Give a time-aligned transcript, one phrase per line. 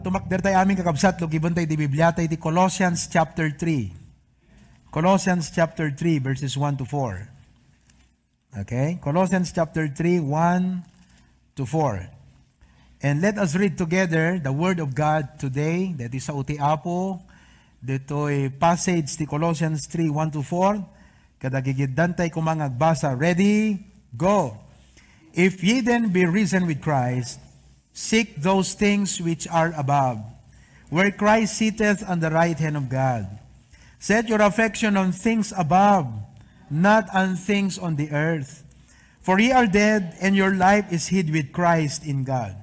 [0.00, 4.88] tumakder tayo aming kakabsat, lugibon tayo di Biblia tayo di Colossians chapter 3.
[4.88, 8.64] Colossians chapter 3 verses 1 to 4.
[8.64, 8.98] Okay?
[8.98, 12.08] Colossians chapter 3, 1 to 4.
[13.00, 15.92] And let us read together the Word of God today.
[15.96, 17.20] That is sa uti apo.
[17.80, 21.40] Dito'y passage ti Colossians 3, 1 to 4.
[21.40, 23.12] Kada gigiddan tayo kumang agbasa.
[23.16, 23.80] Ready?
[24.16, 24.56] Go!
[25.32, 27.38] If ye then be risen with Christ,
[27.92, 30.22] Seek those things which are above,
[30.88, 33.26] where Christ sitteth on the right hand of God.
[33.98, 36.08] Set your affection on things above,
[36.70, 38.64] not on things on the earth.
[39.20, 42.56] For ye are dead, and your life is hid with Christ in God.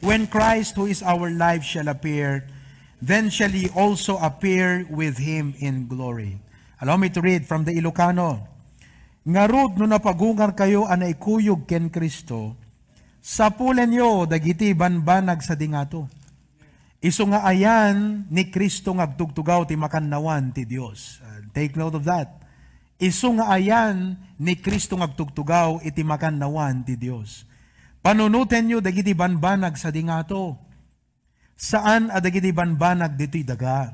[0.00, 2.48] When Christ, who is our life, shall appear,
[3.00, 6.40] then shall ye also appear with him in glory.
[6.80, 8.44] Allow me to read from the Ilocano.
[9.24, 12.56] Ngarud no napagungar kayo anay kuyog ken Kristo,
[13.20, 16.08] Sapulen yo, dagiti banbanag sa dingato.
[17.00, 21.20] Iso nga ayan ni Kristo nga agtugtugaw ti makannawan ti Dios.
[21.24, 22.28] Uh, take note of that.
[23.00, 27.48] Iso nga ayan ni Kristo nga agtugtugaw iti makannawan ti Dios.
[28.04, 30.60] Panunuten nyo dagiti banbanag sa dingato.
[31.56, 33.92] Saan a dagiti banbanag dito'y daga?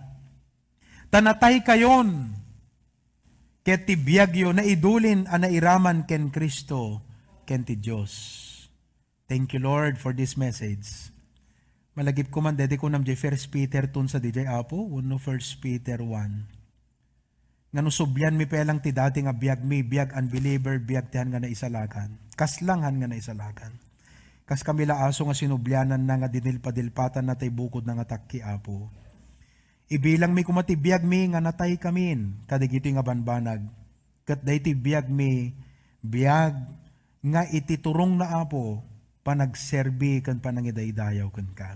[1.10, 2.34] Tanatay kayon
[3.62, 7.02] ket ti biyagyo na idulin a nairaman ken Kristo
[7.46, 8.14] ken ti Dios.
[9.26, 11.10] Thank you, Lord, for this message.
[11.98, 15.98] Malagip ko man, dede ko nam First Peter tun sa DJ Apo, uno First Peter
[15.98, 17.74] 1.
[17.74, 21.50] Nga nusubyan mi pelang ti dati nga biyag mi, biyag unbeliever, biyag tihan nga na
[21.50, 22.14] isalakan.
[22.38, 23.74] Kaslanghan nga na isalakan.
[24.46, 28.94] Kas kami aso nga sinubyanan na nga dinilpadilpatan na tay bukod na nga takki Apo.
[29.90, 33.66] Ibilang mi kumatibiyag mi nga natay kamin, kadigiti nga banbanag.
[34.22, 35.50] Kat dahi biyag mi,
[35.98, 36.54] biyag
[37.26, 38.86] nga ititurong na Apo,
[39.26, 41.74] panagserbi kan panangidaydayaw kan ka.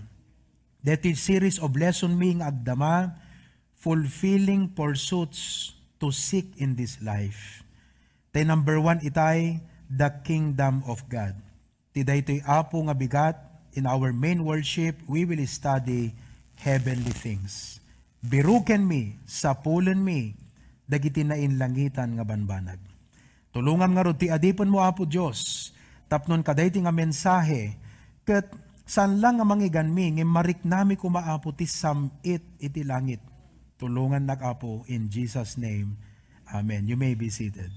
[0.87, 3.19] That is series of lesson ming agdama,
[3.75, 7.67] fulfilling pursuits to seek in this life.
[8.31, 9.59] Tay number one itay,
[9.91, 11.35] the kingdom of God.
[11.91, 13.35] Tiday to'y apo nga bigat,
[13.75, 16.15] in our main worship, we will study
[16.63, 17.83] heavenly things.
[18.23, 20.35] Biruken mi, sapulen mi,
[20.87, 22.79] dagiti na inlangitan nga banbanag.
[23.51, 25.71] Tulungan nga ti adipon mo, Apo Diyos,
[26.11, 27.79] Tapnon kadayti nga mensahe,
[28.27, 28.51] ket
[28.83, 33.23] san lang nga mangigan mi, nga marik nami kumaapo ti samit iti langit.
[33.79, 35.95] Tulungan nak apo in Jesus name.
[36.51, 36.83] Amen.
[36.83, 37.71] You may be seated.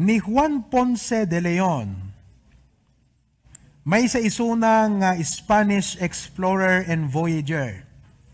[0.00, 2.11] Ni Juan Ponce de Leon,
[3.82, 7.82] may sa isunang uh, Spanish explorer and voyager.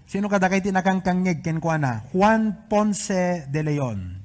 [0.05, 2.05] Sino kada kay tinakangkangig ken kuana?
[2.13, 4.21] Juan Ponce de Leon.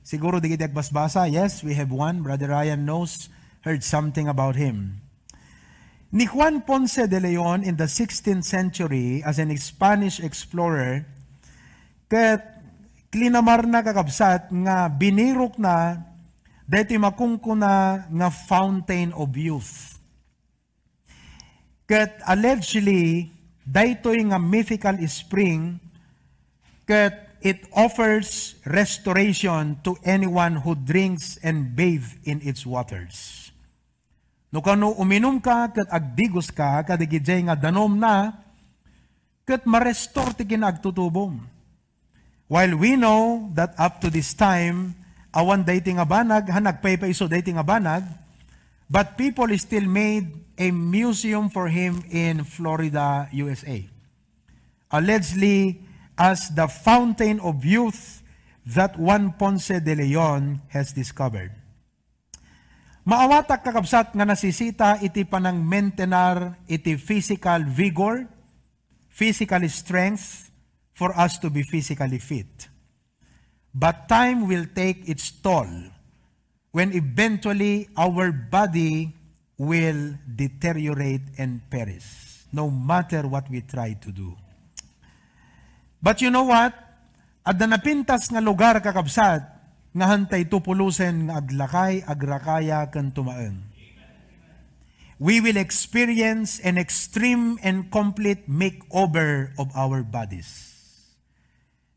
[0.00, 1.28] Siguro di kita basbasa.
[1.28, 2.24] Yes, we have one.
[2.24, 3.28] Brother Ryan knows,
[3.68, 5.04] heard something about him.
[6.08, 11.04] Ni Juan Ponce de Leon in the 16th century as an Spanish explorer,
[12.08, 12.40] ket
[13.12, 16.00] klinamar na kakabsat nga binirok na
[16.64, 19.97] dati makungkuna nga fountain of youth
[21.88, 23.32] Kat allegedly,
[23.64, 25.80] daytoy nga mythical spring,
[26.84, 33.48] kat it offers restoration to anyone who drinks and bathe in its waters.
[34.52, 38.36] No kano uminom ka, kat agdigos ka, kadigidjay nga danom na,
[39.48, 41.40] kat ma-restore ti kinagtutubom.
[42.52, 44.92] While we know that up to this time,
[45.32, 48.04] awan dayti nga banag, hanagpay pa iso dayti nga banag,
[48.88, 53.84] but people still made a museum for him in Florida, USA.
[54.90, 55.84] Allegedly,
[56.16, 58.24] as the fountain of youth
[58.66, 61.52] that Juan Ponce de Leon has discovered.
[63.08, 68.28] Maawatak kakabsat nga nasisita iti panang maintenar iti physical vigor,
[69.08, 70.52] physical strength
[70.92, 72.68] for us to be physically fit.
[73.72, 75.70] But time will take its toll
[76.72, 79.14] when eventually our body
[79.58, 84.36] will deteriorate and perish, no matter what we try to do.
[85.98, 86.76] But you know what?
[87.42, 89.42] Adda napintas nga lugar kakabsat,
[89.90, 93.66] nga hantay tupulusen nga aglakay, agrakaya, kan tumaeng.
[95.18, 100.70] We will experience an extreme and complete makeover of our bodies.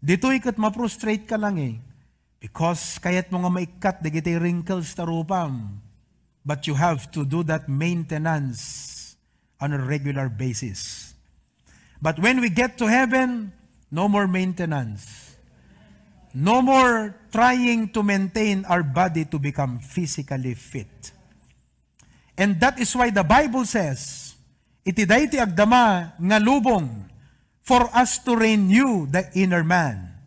[0.02, 1.78] Dito ikat ma-frustrate ka lang eh.
[2.42, 5.78] Because kayat mo nga maikat, digiti wrinkles tarupam
[6.42, 9.14] but you have to do that maintenance
[9.62, 11.14] on a regular basis.
[12.02, 13.54] But when we get to heaven,
[13.92, 15.36] No more maintenance.
[16.32, 21.12] No more trying to maintain our body to become physically fit.
[22.40, 24.32] And that is why the Bible says,
[24.88, 27.12] iti dayti agdama nga lubong
[27.60, 30.21] for us to renew the inner man.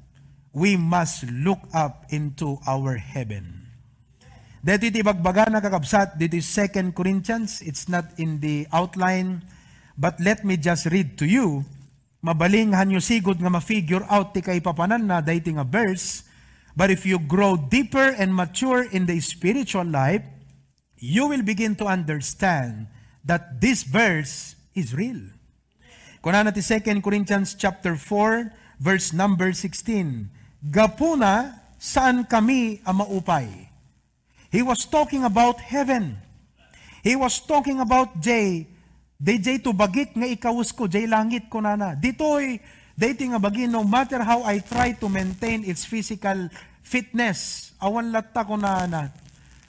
[0.55, 3.67] We must look up into our heaven.
[4.65, 9.45] Dito iti bagbaga na kakabsat, dito is 2 Corinthians, it's not in the outline,
[9.99, 11.69] but let me just read to you
[12.25, 16.25] mabaling hanyo sigod nga ma-figure out ti kay papanan na dayti nga verse,
[16.73, 20.25] but if you grow deeper and mature in the spiritual life,
[20.97, 22.89] you will begin to understand
[23.21, 25.21] that this verse is real.
[26.25, 30.33] Kuna na ti 2 Corinthians chapter 4, verse number 16.
[30.65, 33.69] Gapuna, saan kami ang maupay?
[34.49, 36.17] He was talking about heaven.
[37.05, 38.65] He was talking about Jay,
[39.21, 41.93] DJ to bagik nga ikawas ko, jay langit ko nana.
[41.93, 42.57] Ditoy,
[42.97, 46.49] dating nga bagi, no matter how I try to maintain its physical
[46.81, 49.13] fitness, awan latta ko na na.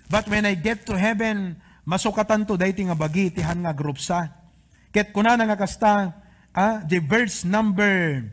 [0.07, 4.31] But when I get to heaven, masukatan to dating nga bagi, tihan nga group sa.
[4.95, 6.15] Ket kuna nga kasta,
[6.55, 8.23] ah, the verse number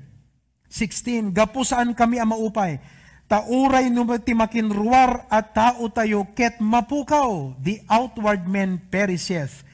[0.73, 2.81] 16, gapusaan kami ang maupay.
[3.29, 9.65] Tauray no ti makinruar at tao tayo ket mapukaw, the outward man perisheth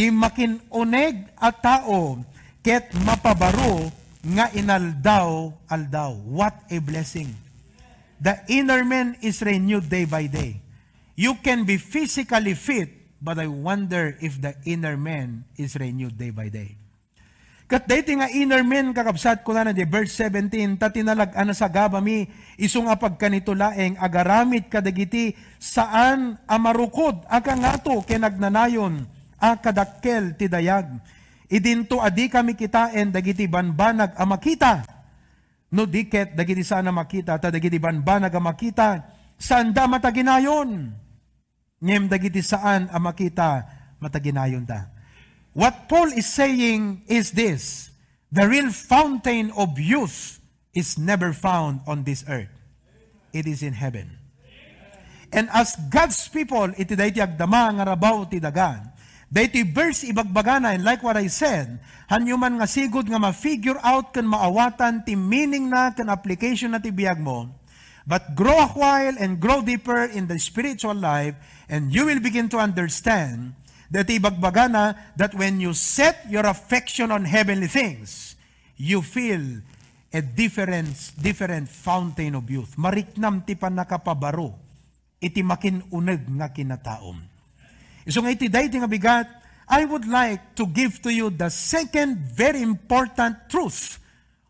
[0.00, 2.16] ti makin uneg at tao,
[2.64, 3.92] ket mapabaro
[4.24, 6.16] nga inaldaw aldaw.
[6.24, 7.36] What a blessing.
[8.16, 10.64] The inner man is renewed day by day.
[11.20, 16.32] You can be physically fit, but I wonder if the inner man is renewed day
[16.32, 16.79] by day.
[17.70, 21.54] Kat dayti nga inner man kakabsat ko na na di verse 17 ta tinalag ana
[21.54, 22.26] sa gabami
[22.58, 29.06] isong apag kanito laeng agaramit kadagiti saan amarukod aga ngato kenagnanayon
[29.38, 30.98] a kadakkel ti dayag.
[31.46, 34.82] Idinto adi kami kitaen dagiti banbanag a makita.
[35.70, 38.88] No diket dagiti sana makita ta dagiti banbanag a makita
[39.38, 40.90] saan da mataginayon.
[41.78, 43.62] Ngem dagiti saan a makita
[44.02, 44.90] mataginayon da.
[45.52, 47.90] What Paul is saying is this,
[48.30, 50.38] the real fountain of youth
[50.74, 52.54] is never found on this earth.
[53.32, 54.18] It is in heaven.
[55.32, 58.90] And as God's people, iti dayti agdama nga rabaw ti dagan,
[59.30, 61.78] Dayti verse ibagbagana, and like what I said,
[62.10, 66.90] hanyuman nga sigod nga ma-figure out kan maawatan ti meaning na kan application na ti
[66.90, 67.46] biyag mo,
[68.02, 71.38] but grow a while and grow deeper in the spiritual life,
[71.70, 73.54] and you will begin to understand
[73.90, 78.36] that ibagbagana that when you set your affection on heavenly things,
[78.78, 79.62] you feel
[80.14, 82.74] a different, different fountain of youth.
[82.78, 84.54] Mariknam ti pa nakapabaro,
[85.22, 87.18] iti makinuneg nga kinataom.
[88.08, 89.28] So nga iti dayti nga bigat,
[89.70, 94.02] I would like to give to you the second very important truth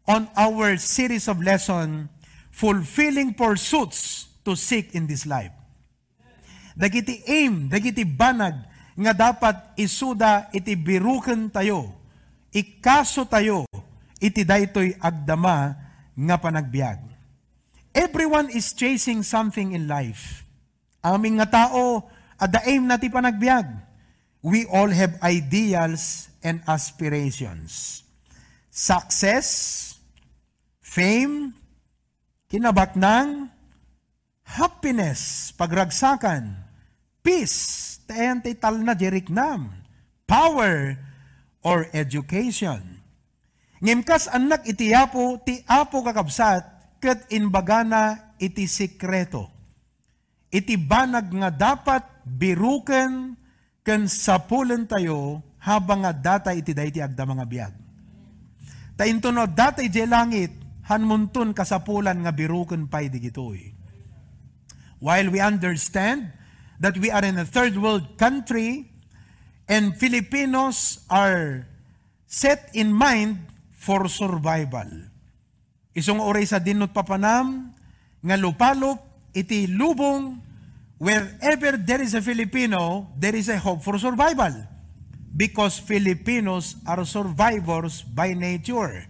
[0.09, 2.09] on our series of lesson,
[2.49, 5.53] fulfilling pursuits to seek in this life.
[6.73, 8.65] Dagiti aim, dagiti banag,
[9.01, 11.89] nga dapat isuda iti biruken tayo,
[12.53, 13.65] ikaso tayo,
[14.21, 15.73] iti daytoy agdama
[16.13, 17.01] nga panagbiag.
[17.97, 20.45] Everyone is chasing something in life.
[21.01, 23.67] Aming nga tao, at the aim nati panagbiag.
[24.45, 28.05] We all have ideals and aspirations.
[28.69, 29.97] Success,
[30.85, 31.57] fame,
[32.53, 33.49] kinabaknang,
[34.45, 36.57] happiness, pagragsakan,
[37.25, 39.71] peace, tayan tal na jeriknam,
[40.27, 40.99] power,
[41.63, 42.99] or education.
[43.79, 46.67] Ngimkas anak iti apo, ti apo kakabsat,
[46.99, 49.49] kat inbagana iti sikreto.
[50.51, 53.39] Iti banag nga dapat biruken
[53.87, 57.75] ken sapulen tayo habang nga data iti dayti agda mga biag.
[58.99, 60.53] Ta intuno data iti langit
[60.91, 63.73] hanmuntun kasapulan nga biruken pay digitoy.
[65.01, 66.35] While we understand
[66.81, 68.89] that we are in a third world country
[69.69, 71.69] and Filipinos are
[72.27, 73.39] set in mind
[73.77, 74.89] for survival.
[75.93, 77.77] Isong oray sa dinot papanam
[78.25, 78.97] nga lupalop
[79.37, 80.41] iti lubong
[80.97, 84.53] wherever there is a Filipino, there is a hope for survival.
[85.31, 89.07] Because Filipinos are survivors by nature.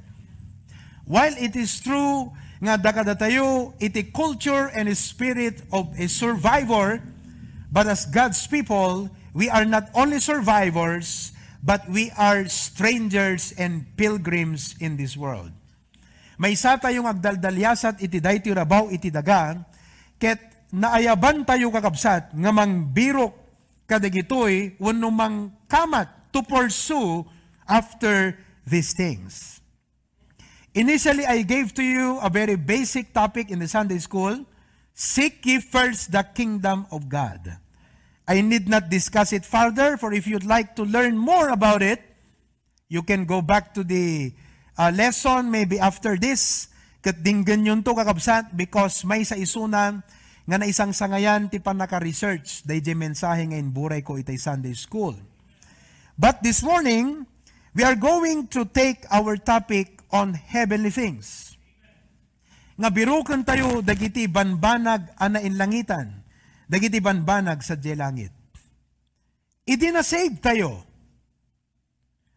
[1.09, 7.01] While it is true nga dakada tayo iti culture and spirit of a survivor,
[7.71, 11.31] but as God's people, we are not only survivors,
[11.63, 15.55] but we are strangers and pilgrims in this world.
[16.41, 19.61] May isa tayong agdaldalyasat iti dayti rabaw iti daga,
[20.17, 20.41] ket
[20.73, 23.37] naayaban tayo kakabsat nga mang birok
[23.85, 25.13] kadagitoy wano
[25.69, 27.29] kamat to pursue
[27.69, 29.61] after these things.
[30.73, 34.47] Initially, I gave to you a very basic topic in the Sunday school.
[34.97, 37.60] Seek ye first the kingdom of God.
[38.31, 41.99] I need not discuss it further, for if you'd like to learn more about it,
[42.87, 44.31] you can go back to the
[44.79, 46.71] uh, lesson maybe after this.
[47.03, 50.07] Kat dinggan yun to kakabsat because may sa isunan
[50.47, 55.19] nga na isang sangayan ti pa naka-research day mensahe ngayon buray ko itay Sunday School.
[56.15, 57.27] But this morning,
[57.75, 61.59] we are going to take our topic on heavenly things.
[62.79, 66.20] Nga birukan tayo dagiti banbanag ana in langitan,
[66.71, 68.31] dagiti banbanag sa langit.
[69.67, 70.87] Idi na save tayo.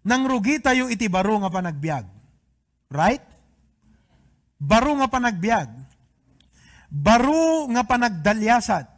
[0.09, 2.05] Nang rugi tayo iti baro nga panagbiag.
[2.89, 3.21] Right?
[4.57, 5.69] Baro nga panagbiag.
[6.89, 8.89] Baro nga panagdalyasat.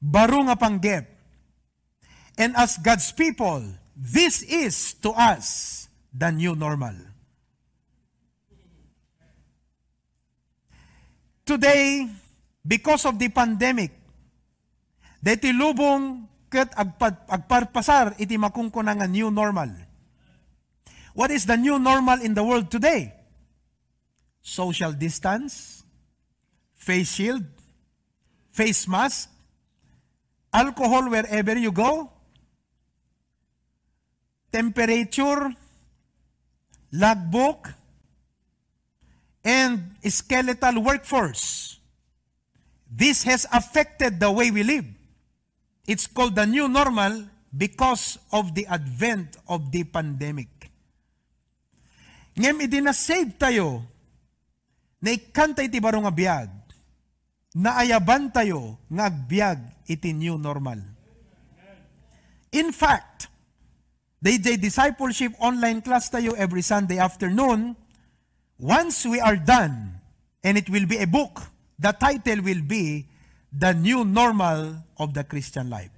[0.00, 1.04] Baro nga panggep.
[2.40, 3.60] And as God's people,
[3.92, 6.96] this is to us the new normal.
[11.44, 12.08] Today,
[12.66, 13.92] because of the pandemic,
[15.22, 16.74] deti lubong ket
[17.30, 19.70] agparpasar iti makungkuna nga new normal.
[21.14, 23.14] What is the new normal in the world today?
[24.42, 25.84] Social distance,
[26.74, 27.44] face shield,
[28.50, 29.28] face mask,
[30.52, 32.10] alcohol wherever you go,
[34.52, 35.50] temperature,
[36.92, 37.74] logbook,
[39.44, 41.79] and skeletal workforce.
[42.90, 44.86] This has affected the way we live.
[45.86, 50.50] It's called the new normal because of the advent of the pandemic.
[52.34, 53.86] Ngem idinasave tayo
[54.98, 56.50] na ikantay ti baro nga biyag,
[57.54, 60.78] naayaban tayo nga agbiag iti new normal.
[62.50, 63.30] In fact,
[64.22, 67.78] they discipleship online class tayo every Sunday afternoon,
[68.60, 69.96] Once we are done,
[70.44, 71.48] and it will be a book,
[71.80, 73.06] the title will be
[73.50, 75.90] The New Normal of the Christian Life.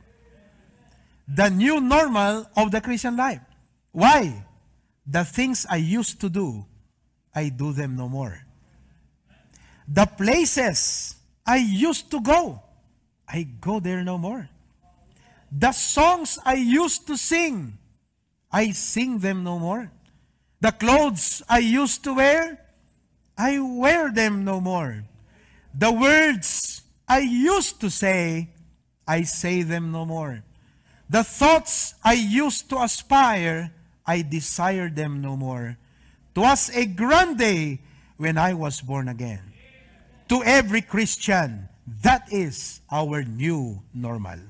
[1.29, 3.41] The new normal of the Christian life.
[3.93, 4.45] Why?
[5.07, 6.65] The things I used to do,
[7.35, 8.45] I do them no more.
[9.89, 12.63] The places I used to go,
[13.27, 14.49] I go there no more.
[15.51, 17.79] The songs I used to sing,
[18.51, 19.91] I sing them no more.
[20.61, 22.61] The clothes I used to wear,
[23.37, 25.05] I wear them no more.
[25.75, 28.51] The words I used to say,
[29.09, 30.45] I say them no more.
[31.09, 33.73] The thoughts I used to aspire,
[34.07, 35.77] I desire them no more.
[36.35, 37.81] Twas a grand day
[38.17, 39.43] when I was born again.
[40.29, 41.69] To every Christian,
[42.01, 44.41] that is our new normal.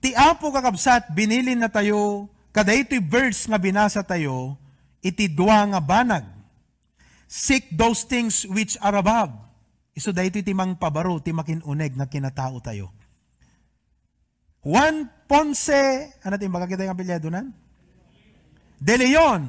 [0.00, 4.56] Ti apo kakabsat, binilin na tayo Kada ito'y verse nga binasa tayo,
[5.04, 6.24] iti dua nga banag.
[7.26, 9.34] Seek those things which are above.
[9.92, 12.94] Iso da ito timang pabaro, timakinuneg nga kinatao tayo.
[14.62, 17.54] Juan Ponce, ano tin baka kita yung apelyado nan?
[18.78, 19.46] De Leon,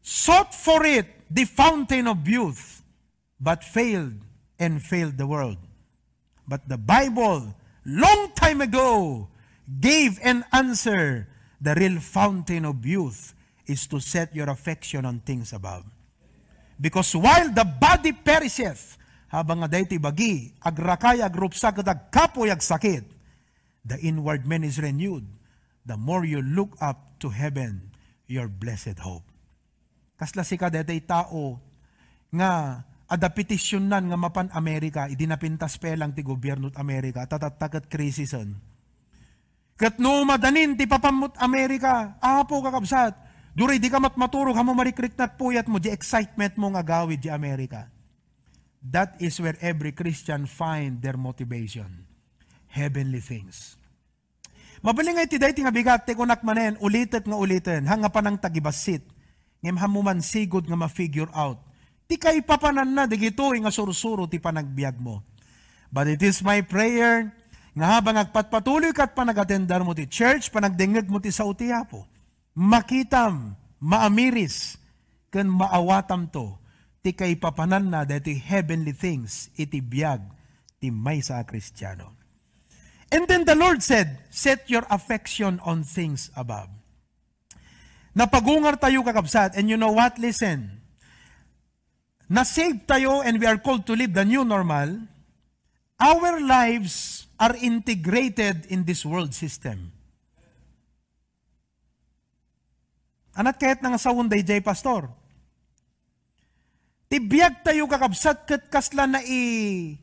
[0.00, 2.84] sought for it the fountain of youth,
[3.40, 4.16] but failed
[4.60, 5.58] and failed the world.
[6.48, 7.52] But the Bible,
[7.84, 9.26] long time ago,
[9.68, 11.28] gave an answer
[11.60, 13.34] The real fountain of youth
[13.66, 15.84] is to set your affection on things above.
[16.78, 18.96] Because while the body perisheth,
[19.28, 23.04] habang nga dayti bagi, agrakay agrupsa kadag kapoy ag sakit,
[23.82, 25.26] the inward man is renewed.
[25.84, 27.90] The more you look up to heaven,
[28.30, 29.26] your blessed hope.
[30.14, 31.58] Kasla si kadetay tao
[32.30, 38.52] nga ada petisyonan nga mapan Amerika, idinapintas pelang ti gobyerno Amerika, tatatakat krisisan
[39.78, 43.14] Kat no madanin ti papamut Amerika, apo kakabsat.
[43.58, 47.26] Duri di ka matmaturog hamo marikrik nat puyat mo di excitement mo nga gawid di
[47.26, 47.90] Amerika.
[48.78, 52.06] That is where every Christian find their motivation.
[52.70, 53.74] Heavenly things.
[54.78, 58.38] Mabaling nga iti dahi nga bigat te kunak manen ulitet nga ulitin hanga pa ng
[58.38, 59.02] tagibasit.
[59.58, 61.58] Ngem hamuman sigod nga ma-figure out.
[62.06, 65.26] Ti kay papanan na digito nga sursuro ti panagbiag mo.
[65.90, 67.34] But it is my prayer
[67.74, 72.06] nga habang agpatpatuloy kat panagatendar mo ti church, panagdengeg mo ti sa utiapo,
[72.58, 74.74] makitam, maamiris,
[75.30, 76.58] kan maawatam to,
[77.06, 80.18] ti kay papanan na dati heavenly things, iti biyag,
[80.82, 82.18] ti may sa kristyano.
[83.14, 86.68] And then the Lord said, set your affection on things above.
[88.12, 90.18] Napagungar tayo kakabsat, and you know what?
[90.18, 90.82] Listen,
[92.26, 95.06] na-save tayo and we are called to live the new normal,
[96.02, 99.94] our lives are integrated in this world system.
[103.38, 105.06] Anat kahit nga sa unday jay pastor.
[107.06, 109.94] Tibiyag tayo kakabsat kat kasla na i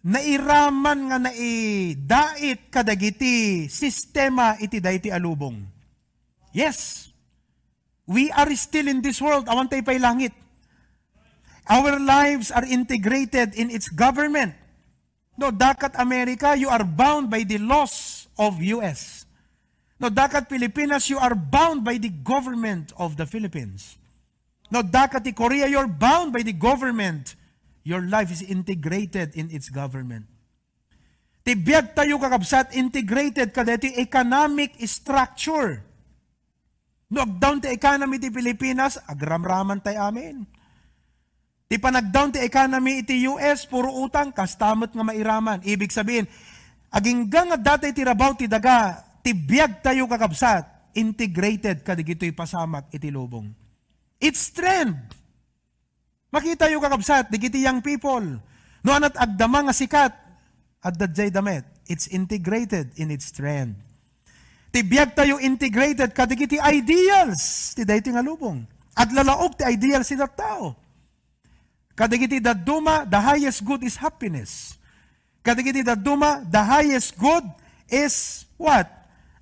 [0.00, 5.56] nairaman nga na i dait kadagiti sistema iti dayti alubong.
[6.52, 7.08] Yes.
[8.04, 9.48] We are still in this world.
[9.48, 10.34] Awan tayo pa'y langit.
[11.70, 14.58] Our lives are integrated in its government.
[15.38, 19.19] No, dakat Amerika, you are bound by the laws of US.
[20.00, 24.00] No, dakat Pilipinas, you are bound by the government of the Philippines.
[24.72, 27.36] No, dakat Korea, you're bound by the government.
[27.84, 30.24] Your life is integrated in its government.
[31.44, 35.84] Tibiyag tayo kakabsat, integrated ka dito economic structure.
[37.12, 40.48] No, down to economy ti Pilipinas, agramraman tayo amin.
[41.68, 45.60] Ti panag-down ti economy iti US, puro utang, kastamot nga mairaman.
[45.60, 46.24] Ibig sabihin,
[46.88, 53.08] aging nga dati ti rabaw ti daga, ti biyag tayo kakabsat, integrated kadigito'y pasamak iti
[53.08, 53.50] lubong.
[54.20, 54.96] It's trend.
[56.30, 58.22] Makita yung kakabsat, digiti young people.
[58.80, 60.12] No anat agdama nga sikat,
[60.80, 61.64] at dadjay damet.
[61.90, 63.76] It's integrated in its trend.
[64.70, 68.62] Ti biyag tayo integrated kadigiti ideals, ti dayti nga lubong.
[68.94, 70.78] At lalaog ti ideals ti tao.
[71.98, 74.78] Kadagiti daduma, the highest good is happiness.
[75.44, 77.44] Kadagiti daduma, the highest good
[77.90, 78.88] is what?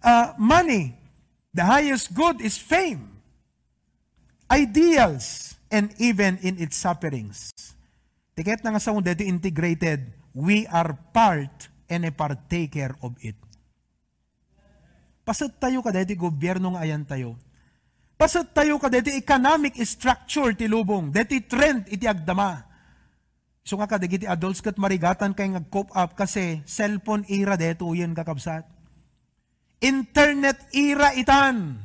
[0.03, 0.95] Uh, money.
[1.55, 3.19] The highest good is fame.
[4.49, 7.53] Ideals, and even in its sufferings.
[8.33, 13.37] Tiket na nga sa dito integrated, we are part and a partaker of it.
[15.27, 17.37] Pasat tayo ka dito gobyerno nga ayan tayo
[18.19, 22.67] Pasat tayo ka deti economic structure ti lubong, deti trend iti agdama.
[23.63, 28.19] So nga ka adults kat marigatan kay nga cope up kasi cellphone era deto yan
[28.19, 28.67] kakabsat.
[29.79, 31.79] Internet era itan.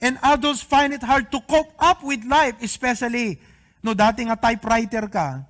[0.00, 3.36] And adults find it hard to cope up with life, especially
[3.84, 5.44] no dati nga typewriter ka,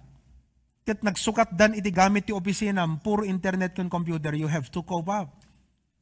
[0.83, 5.07] kat nagsukat dan iti gamit ti opisina, puro internet kun computer, you have to cope
[5.07, 5.31] up.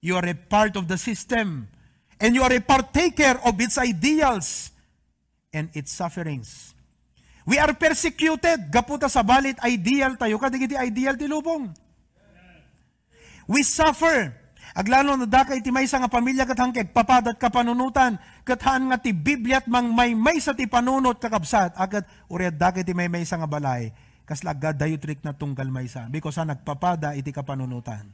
[0.01, 1.69] You are a part of the system
[2.17, 4.71] and you are a partaker of its ideals
[5.53, 6.73] and its sufferings.
[7.49, 8.69] We are persecuted.
[8.69, 10.37] Gaputa sa balit ideal tayo.
[10.37, 11.73] Kadigiti ideal ti lubong.
[13.49, 14.37] We suffer.
[14.79, 18.15] Aglalo na daka iti may nga pamilya kat hangkeg papadat ka panunutan
[18.47, 22.87] kat haan nga ti Biblia mang may may sa ti panunot kakabsat agat uriad daka
[22.87, 23.91] iti may may nga balay
[24.23, 28.07] kas lagad dayutrik na tunggal may sa because ha nagpapada iti kapanunutan.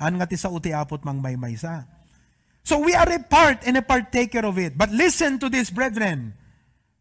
[0.00, 1.84] Han nga ti sa uti apot mang may may sa.
[2.64, 4.72] So we are a part and a partaker of it.
[4.80, 6.32] But listen to this, brethren.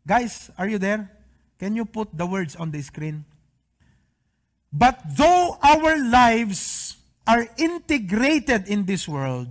[0.04, 1.08] Guys, are you there?
[1.56, 3.24] Can you put the words on the screen?
[4.76, 9.48] But though our lives are integrated in this world,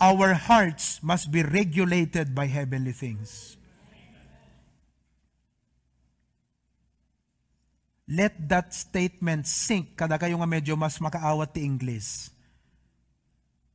[0.00, 3.56] our hearts must be regulated by heavenly things.
[8.04, 12.28] Let that statement sink kada kayo nga medyo mas makaawat ti English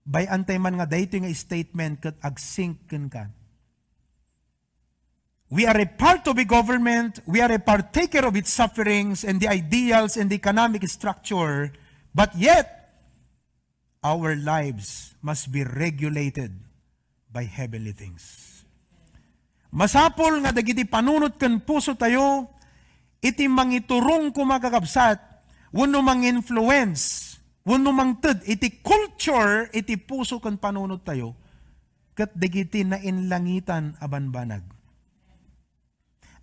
[0.06, 3.30] by antay man nga dayto nga statement kat agsinken ka.
[5.49, 9.41] We are a part of a government, we are a partaker of its sufferings and
[9.41, 11.73] the ideals and the economic structure,
[12.13, 12.78] but yet
[14.03, 16.55] our lives must be regulated
[17.29, 18.47] by heavenly things.
[19.69, 22.49] Masapol nga dagiti panunot kan puso tayo,
[23.21, 25.21] iti mangiturong kumakakabsat,
[25.69, 27.29] wano mang influence
[27.69, 31.38] Wano mangted, iti culture, iti puso kan panunod tayo,
[32.17, 34.65] kat dagiti na inlangitan abanbanag.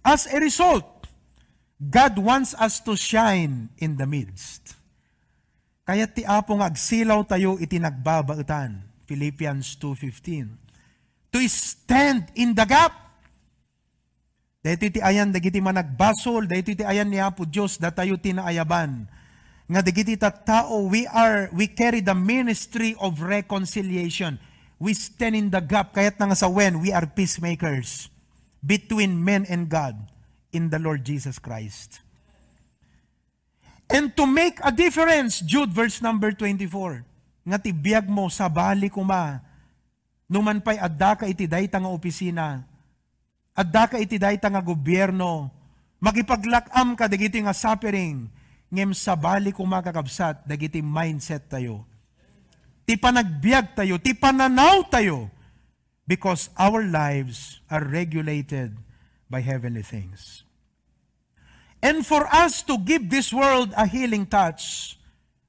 [0.07, 1.11] As a result,
[1.83, 4.79] God wants us to shine in the midst.
[5.87, 8.83] Kaya ti apong agsilaw tayo iti nagbabaetan.
[9.07, 11.31] Philippians 2.15.
[11.31, 12.91] To stand in the gap.
[14.67, 19.07] Dahito ti ayan, dagiti managbasol, dahito ti ayan ni Apo Diyos, datayo tinaayaban
[19.67, 24.39] nga digiti tao we are we carry the ministry of reconciliation
[24.79, 28.07] we stand in the gap kahit nga sa when we are peacemakers
[28.63, 29.99] between men and God
[30.55, 31.99] in the Lord Jesus Christ
[33.91, 37.03] and to make a difference Jude verse number 24
[37.47, 39.43] nga tibiyag mo sa bali kuma
[40.27, 42.67] numan pay adda ka iti dayta nga opisina
[43.55, 45.51] adda ka iti dayta nga gobyerno
[46.03, 48.31] makipaglakam ka digiti nga suffering
[48.71, 51.87] ngem sabali kung makakabsat, dagiti mindset tayo.
[52.87, 55.31] Ti panagbiag tayo, ti pananaw tayo,
[56.07, 58.75] because our lives are regulated
[59.27, 60.46] by heavenly things.
[61.87, 64.99] And for us to give this world a healing touch,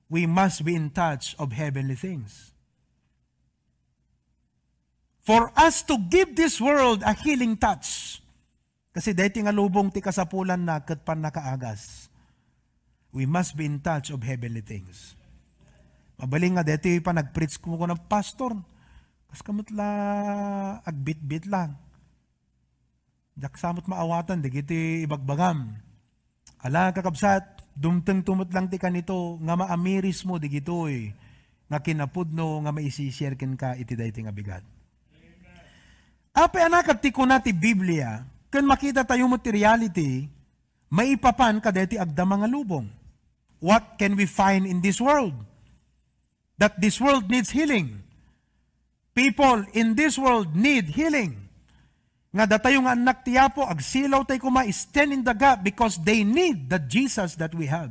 [0.05, 2.53] we must be in touch of heavenly things.
[5.27, 8.23] for us to give this world a healing touch.
[8.95, 12.07] Kasi dahil nga lubong ti kasapulan na kat pan nakaagas.
[13.11, 15.19] We must be in touch of heavenly things.
[16.15, 18.55] Mabaling nga dito pa nag-preach ko ng pastor.
[19.27, 19.89] Kas kamot la
[20.87, 21.75] agbit-bit lang.
[23.35, 25.75] Jak samot maawatan, di kiti ibagbagam.
[26.63, 31.13] Ala kakabsat, dumteng tumot lang ti kanito, nga maamiris mo, di gitoy.
[31.69, 34.63] Nga kinapudno, nga maisishare ka, iti dayti nga bigat.
[36.37, 38.21] Ape anak at tiko ti Biblia,
[38.53, 40.29] kan makita tayo mo ti reality,
[40.93, 42.85] maipapan kadeti agda mga lubong.
[43.57, 45.33] What can we find in this world?
[46.61, 48.05] That this world needs healing.
[49.17, 51.46] People in this world need healing.
[52.37, 56.69] Nga datayo nga anak tiyapo, agsilaw tayo kuma, stand in the gap because they need
[56.69, 57.89] the Jesus that we have.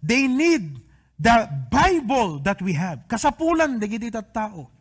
[0.00, 0.80] They need
[1.20, 3.04] the Bible that we have.
[3.04, 4.72] Kasapulan, digiti tao.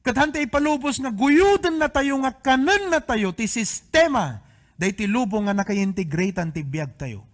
[0.00, 4.40] Katante ipalubos nga guyudan na tayo nga kanan na tayo ti sistema
[4.76, 7.24] day ti lubong nga naka-integrate ti biyag tayo.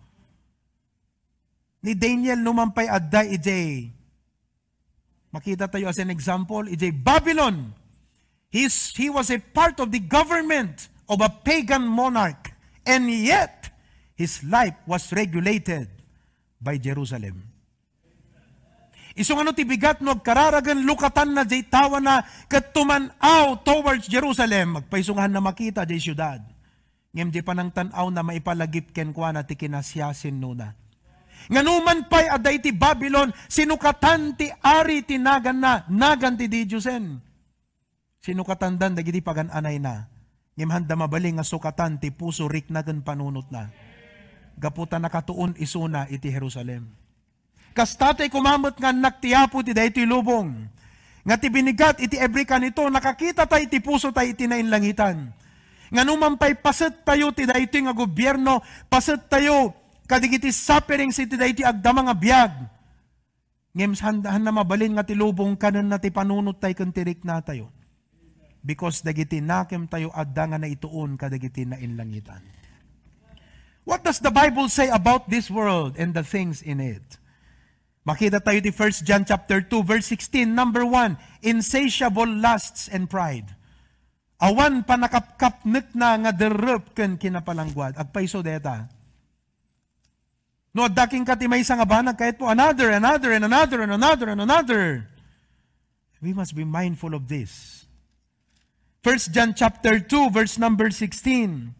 [1.86, 3.90] Ni Daniel numampay adda ijay.
[5.30, 7.70] Makita tayo as an example, ijay Babylon
[8.50, 12.50] He's, he was a part of the government of a pagan monarch,
[12.82, 13.70] and yet
[14.18, 15.86] his life was regulated
[16.58, 17.46] by Jerusalem.
[19.14, 25.30] Isong ano ti bigat no kararagan lukatan na jay tawa na katumanaw towards Jerusalem magpaisungahan
[25.34, 26.38] na makita jay syudad.
[27.10, 30.78] Ngem di pa nang tanaw na maipalagip ken kwa na ti kinasyasin nuna.
[31.50, 37.29] Nganuman pa'y aday ti Babylon sinukatan ti ari tinagan na nagan ti Diyosen.
[38.20, 40.04] Sino katandan dagiti pagan-anay na.
[40.52, 43.72] Ngimhanda mabaling nga sukatan ti puso riknagan panunot na.
[44.60, 46.84] Gaputa nakatuon isuna iti Jerusalem.
[47.72, 50.52] Kastatay kumamot nga naktiapo ti dayti lubong.
[51.24, 55.32] Nga ti binigat iti ebrika nito, nakakita tayo ti puso tayo iti nainlangitan.
[55.88, 58.60] Nga numampay paset tayo ti dayti nga gobyerno,
[58.92, 59.72] paset tayo
[60.04, 62.52] kadigiti suffering si ti dayti agdama nga biyag.
[63.72, 67.79] Ngems handahan na mabalin nga ti lubong kanan na ti panunot tayo kantirik na tayo
[68.60, 72.44] because dagiti nakem tayo adda nga na ituon kadagiti na inlangitan.
[73.88, 77.18] What does the Bible say about this world and the things in it?
[78.04, 83.48] Makita tayo di 1 John chapter 2 verse 16 number 1 insatiable lusts and pride.
[84.40, 88.00] Awan panakapkapnek na nga derup ken kinapalangguad.
[88.00, 88.88] Agpaiso deta.
[90.72, 94.40] No daking kati may isang abanag kahit po another, another, and another, and another, and
[94.40, 94.84] another.
[96.22, 97.79] We must be mindful of this.
[99.00, 101.72] 1 John chapter 2 verse number 16.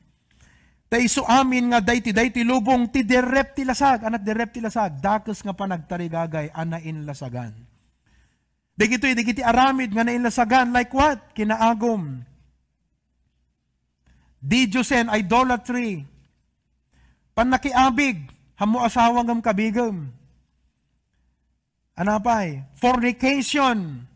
[0.88, 4.98] Tay so amin nga dayti dayti lubong ti derep ti lasag, anak derep ti lasag,
[4.98, 7.52] dakes nga panagtarigagay anain lasagan.
[8.72, 11.36] Digito digiti aramid nga nain lasagan like what?
[11.36, 12.24] Kinaagom.
[14.40, 16.08] Diyosen, idolatry.
[17.36, 18.24] Panakiabig,
[18.56, 20.08] hamo asawang ngam kabigam.
[21.92, 22.64] Anapay?
[22.80, 24.08] Fornication.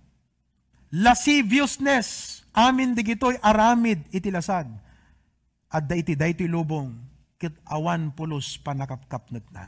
[0.89, 4.71] Lasciviousness Amin digitoy aramid itilasag.
[5.75, 6.95] At da iti dayti lubong,
[7.35, 9.67] kit awan pulos panakapkapnat na.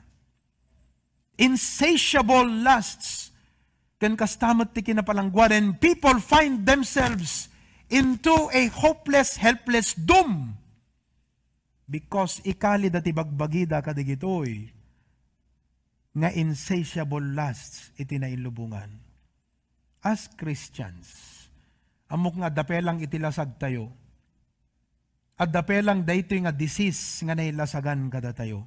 [1.37, 3.35] Insatiable lusts
[3.99, 7.51] kan kastamat ti kinapalangguan and people find themselves
[7.90, 10.55] into a hopeless, helpless doom
[11.90, 14.70] because ikali dati bagbagida kadigitoy
[16.16, 18.88] nga insatiable lusts iti nailubungan.
[20.07, 21.36] As Christians,
[22.11, 23.90] amok nga dapelang itilasag tayo.
[25.37, 28.64] At dapelang daytoy nga disease nga nailasagan kada tayo.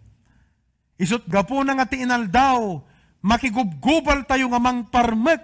[1.00, 2.84] Isot gapo na nga tiinaldaw,
[3.24, 5.42] makigubgubal tayo nga mang parmek,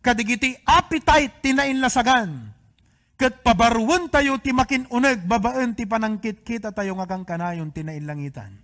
[0.00, 2.54] kadigiti appetite tinainlasagan.
[3.18, 8.62] Kat pabaruan tayo ti makinuneg, babaan ti panangkit kita tayo nga kang kanayon tinainlangitan.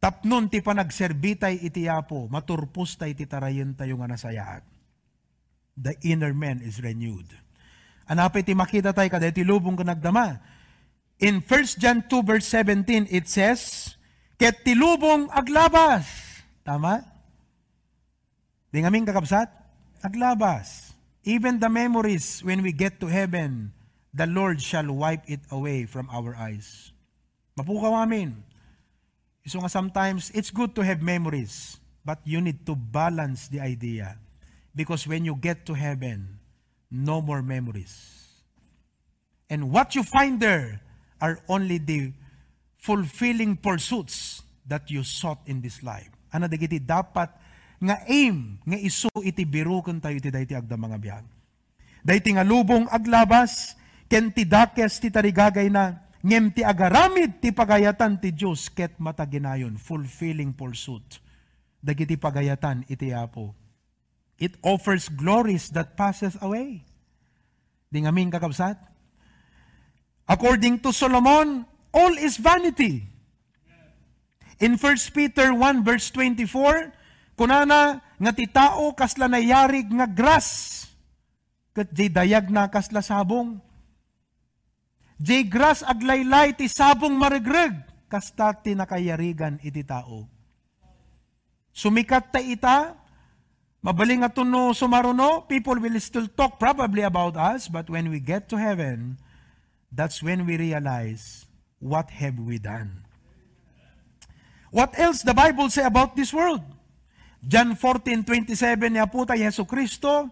[0.00, 4.64] Tapnon ti panagserbitay iti yapo, maturpos tay ti tarayan tayo nga nasayaat.
[5.80, 7.28] The inner man is renewed.
[8.10, 10.42] Anapay ti makita tayo kada iti lubong ka nagdama.
[11.22, 13.94] In 1 John 2 verse 17, it says,
[14.34, 16.10] Ket ti lubong aglabas.
[16.66, 17.06] Tama?
[18.74, 19.46] Di nga kakabsat?
[20.02, 20.90] Aglabas.
[21.22, 23.70] Even the memories when we get to heaven,
[24.10, 26.90] the Lord shall wipe it away from our eyes.
[27.54, 28.34] Mapukaw amin.
[29.46, 34.18] So nga sometimes, it's good to have memories, but you need to balance the idea.
[34.74, 36.39] Because when you get to heaven,
[36.90, 37.94] no more memories.
[39.50, 40.82] And what you find there
[41.22, 42.12] are only the
[42.78, 46.10] fulfilling pursuits that you sought in this life.
[46.30, 47.30] Ano dagiti dapat
[47.80, 51.24] nga aim nga isu iti biruken tayo iti dayti agda mga biyag.
[52.00, 53.76] Day ti nga lubong aglabas,
[54.08, 59.76] ken ti dakes ti tarigagay na, ngem ti agaramid ti pagayatan ti Diyos ket mataginayon,
[59.76, 61.20] fulfilling pursuit.
[61.80, 63.56] Dagiti pagayatan iti apo.
[64.40, 66.88] It offers glories that passes away.
[67.92, 68.80] Di nga min kakabsat?
[70.24, 73.04] According to Solomon, all is vanity.
[74.64, 80.80] In 1 Peter 1 verse 24, kunana nga ti tao kasla nayarig nga grass
[81.72, 83.60] ket jay dayag na kasla sabong.
[85.20, 87.76] Jay grass aglaylay ti sabong marigreg
[88.08, 90.28] kasta ti nakayarigan iti tao.
[91.70, 92.99] Sumikat ta ita,
[93.80, 98.48] mabaling at no sumaruno, people will still talk probably about us, but when we get
[98.48, 99.16] to heaven,
[99.90, 101.48] that's when we realize,
[101.80, 103.04] what have we done?
[104.70, 106.62] What else the Bible say about this world?
[107.40, 108.52] John 14:27
[108.92, 110.28] niya po tayo Yesu Kristo,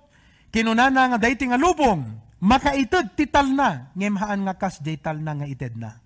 [0.52, 2.04] kinunana nga dayti nga lubong,
[2.38, 5.98] makaited tital na, ngemhaan nga kas daytal na nga ited na.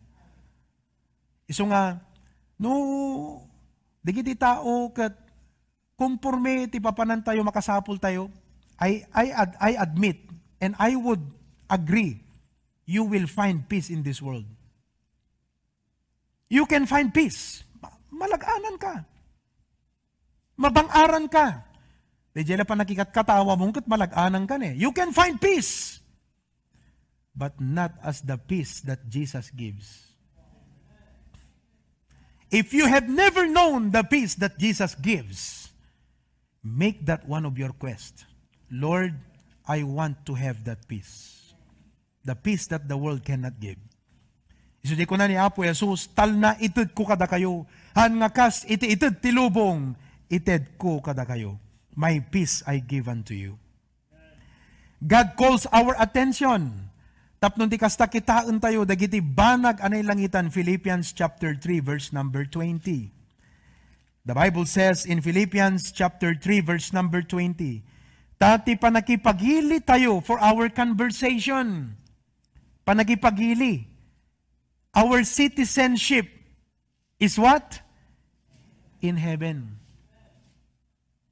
[1.44, 2.00] Iso nga,
[2.56, 2.72] no,
[4.00, 5.12] digiti tao kat
[5.98, 8.32] kumpurme ti papanan tayo makasapul tayo,
[8.80, 10.18] I, I, ad, I admit
[10.58, 11.22] and I would
[11.70, 12.22] agree,
[12.84, 14.46] you will find peace in this world.
[16.52, 17.64] You can find peace
[18.22, 18.94] malaganan ka.
[20.60, 21.66] Mabangaran ka.
[22.32, 24.78] Di jela pa nakikat katawa mong kat malaganan ka ne.
[24.78, 25.98] You can find peace.
[27.32, 30.12] But not as the peace that Jesus gives.
[32.52, 35.61] If you have never known the peace that Jesus gives,
[36.62, 38.24] make that one of your quest.
[38.70, 39.14] Lord,
[39.66, 41.54] I want to have that peace.
[42.24, 43.78] The peace that the world cannot give.
[44.82, 48.66] Isudi ko na ni Apo Jesus, tal na itud ko kada kayo, han nga kas
[48.66, 49.94] iti itud tilubong,
[50.26, 51.58] ited ko kada kayo.
[51.94, 53.62] My peace I give unto you.
[55.02, 56.90] God calls our attention.
[57.42, 63.21] Tapnon ti kasta kitaan tayo, dagiti banag anay langitan, Philippians chapter 3, verse number 20.
[64.22, 67.82] The Bible says in Philippians chapter 3, verse number 20,
[68.38, 71.98] Tati panakipagili tayo for our conversation.
[72.86, 73.86] Panakipagili
[74.92, 76.28] Our citizenship
[77.16, 77.80] is what?
[79.00, 79.80] In heaven.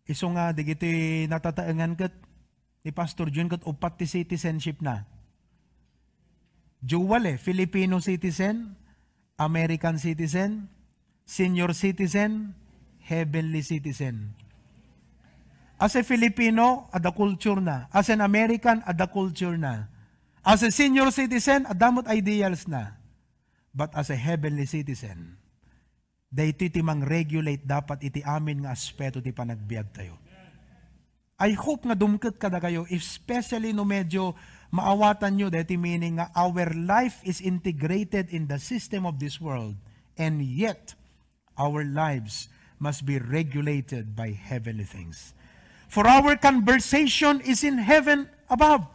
[0.09, 0.91] Iso nga, di giti
[1.31, 2.15] natataangan kat
[2.83, 5.05] ni Pastor Jun kat upat ti citizenship na.
[6.81, 8.75] Dual eh, Filipino citizen,
[9.37, 10.73] American citizen,
[11.29, 12.57] senior citizen,
[13.11, 14.39] heavenly citizen.
[15.81, 17.91] As a Filipino, ada culture na.
[17.91, 19.91] As an American, ada culture na.
[20.47, 22.95] As a senior citizen, adamot ideals na.
[23.75, 25.41] But as a heavenly citizen,
[26.31, 30.15] dahito iti mang regulate dapat iti amin nga aspeto ti panagbiag tayo.
[31.41, 34.37] I hope nga dumket kada kayo, especially no medyo
[34.71, 39.75] maawatan nyo dahiti meaning nga our life is integrated in the system of this world
[40.21, 40.93] and yet
[41.57, 45.37] our lives must be regulated by heavenly things.
[45.87, 48.89] For our conversation is in heaven above.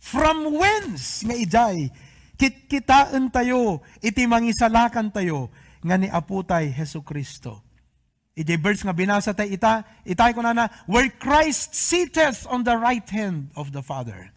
[0.00, 1.90] From whence nga ijay
[2.40, 5.52] kitkitaan tayo, iti mangisalakan tayo,
[5.84, 7.60] nga ni aputay Heso Kristo.
[8.32, 12.72] Iti verse nga binasa tayo ita, itay ko na na, where Christ sitteth on the
[12.72, 14.32] right hand of the Father.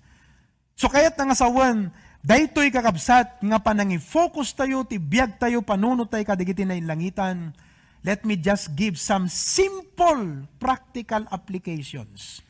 [0.75, 6.67] So kaya't nga sawan, daytoy kakabsat, nga panangi-focus tayo, ti biyag tayo, panunod tayo kadigiti
[6.67, 7.55] na ilangitan,
[8.04, 12.44] let me just give some simple practical applications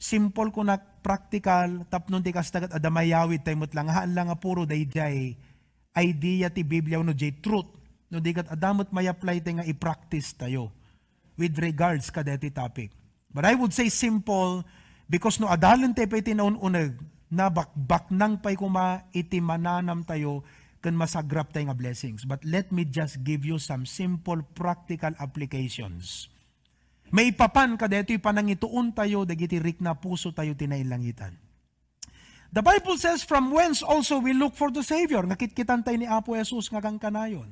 [0.00, 5.36] simple ko na practical, tapnon ti kastagat adamayawid tayo lang, haan lang nga puro dayjay,
[5.92, 7.68] idea ti Biblia no jay truth,
[8.08, 10.72] no di kat adamot may apply tayo nga i-practice tayo
[11.36, 12.88] with regards ka deti topic.
[13.30, 14.64] But I would say simple,
[15.04, 16.96] because no adalan tayo pa iti naununag,
[17.30, 20.42] na bakbak nang pa'y kuma iti mananam tayo,
[20.80, 22.24] kan masagrap tayo nga blessings.
[22.24, 26.32] But let me just give you some simple practical applications
[27.10, 31.34] may papan ka deto'y panangituon tayo, dagiti rik na puso tayo tinailangitan.
[32.50, 35.22] The Bible says, from whence also we look for the Savior.
[35.22, 37.46] Nakitkitan tayo ni Apo Jesus nga kang kanayon.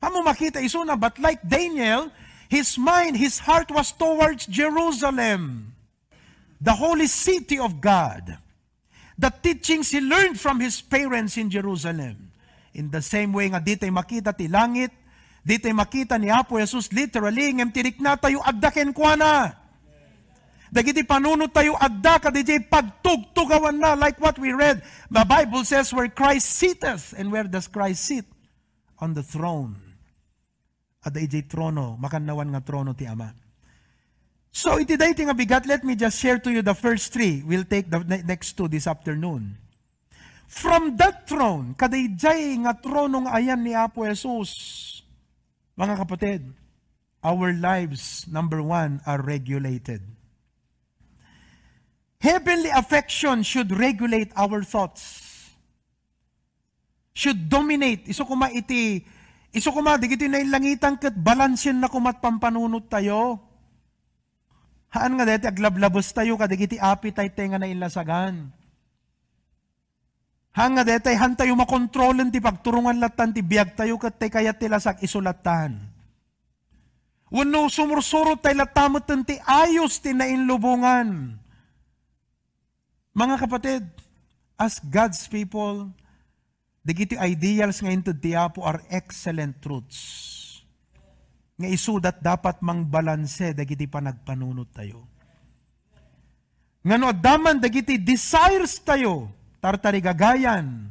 [0.00, 2.12] Amo makita iso na, but like Daniel,
[2.48, 5.72] his mind, his heart was towards Jerusalem,
[6.60, 8.40] the holy city of God.
[9.18, 12.27] The teachings he learned from his parents in Jerusalem.
[12.78, 14.94] In the same way nga ditay makita ti langit,
[15.48, 19.56] Dito makita ni Apo Jesus literally, ngem tirik na tayo addaken kwa na.
[20.68, 24.84] Dagiti panunod tayo adda ka DJ pagtugtugawan na like what we read.
[25.08, 27.16] The Bible says where Christ sitteth.
[27.16, 28.28] And where does Christ sit?
[29.00, 29.80] On the throne.
[31.00, 33.32] At DJ trono, makanawan nga trono ti Ama.
[34.52, 37.40] So iti dayti nga bigat, let me just share to you the first three.
[37.40, 39.56] We'll take the ne- next two this afternoon.
[40.48, 45.04] From that throne, kadayjay nga tronong ayan ni Apo Jesus,
[45.76, 46.40] mga kapatid,
[47.20, 50.00] our lives, number one, are regulated.
[52.18, 55.20] Heavenly affection should regulate our thoughts.
[57.12, 58.08] Should dominate.
[58.08, 59.04] Iso kuma iti,
[59.52, 63.36] iso kuma, di iti nailangitan kat balansin na kumat pampanunot tayo.
[64.96, 68.34] Haan nga deti aglablabos tayo kadigiti appetite tayo nga nailasagan.
[68.48, 68.57] Haan
[70.56, 75.02] nga deti han tayo makontrolan ti pagturungan latan ti biyag tayo kat tayo kaya tilasak
[75.04, 75.78] isulatan.
[77.28, 81.36] Wano sumursuro tayo latamot ti ayos ti nainlubungan.
[83.12, 83.82] Mga kapatid,
[84.58, 85.90] as God's people,
[86.86, 89.98] digiti ideals ngayon to Diapo are excellent truths.
[91.58, 95.06] Nga isudat dapat mang balanse dagiti panagpanunot tayo.
[96.86, 100.90] Ngano daman dagiti desires tayo, tartari gagayan,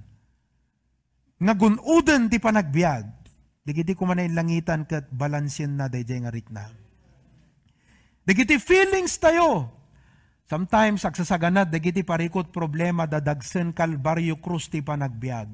[1.38, 3.06] nga gunudan ti panagbiag,
[3.63, 6.65] dagiti kumanay langitan kat balansin na dayjay nga rikna.
[8.27, 9.77] Dagiti feelings tayo,
[10.47, 15.51] Sometimes, agsasaganad, dagiti parikot problema, dadagsen kalbaryo krus ti panagbiag.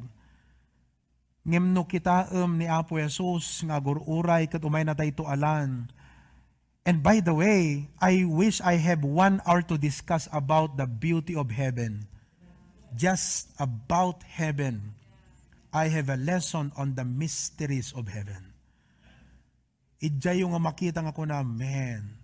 [1.50, 5.90] Ngem kita um ni Apo Jesus, nga gururay kat umay na tayo alan.
[6.86, 11.34] And by the way, I wish I have one hour to discuss about the beauty
[11.34, 12.06] of heaven.
[12.94, 14.94] Just about heaven.
[15.74, 18.54] I have a lesson on the mysteries of heaven.
[19.98, 22.22] Idjay yung makita nga ko na, man,